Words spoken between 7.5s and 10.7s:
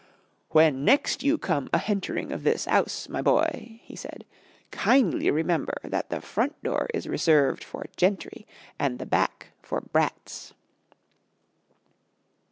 for gentry an' the back for brats."